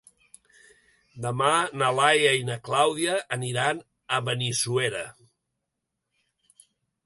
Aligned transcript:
Demà 1.25 1.49
na 1.81 1.89
Laia 1.99 2.33
i 2.39 2.49
na 2.49 2.57
Clàudia 2.69 3.19
aniran 3.39 3.85
a 4.17 4.23
Benissuera. 4.31 5.07